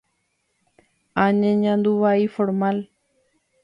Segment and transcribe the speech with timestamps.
[1.25, 2.77] añeñandu vai formal.